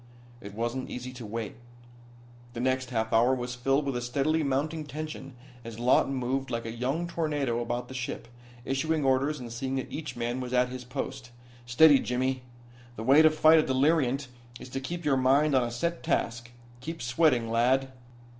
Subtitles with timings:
[0.41, 1.57] It wasn't easy to wait.
[2.53, 6.65] The next half hour was filled with a steadily mounting tension as Lawton moved like
[6.65, 8.27] a young tornado about the ship,
[8.65, 11.29] issuing orders and seeing that each man was at his post.
[11.67, 12.41] "Steady, Jimmy.
[12.95, 14.25] The way to fight a deliriant
[14.59, 16.49] is to keep your mind on a set task.
[16.79, 17.91] Keep sweating, lad."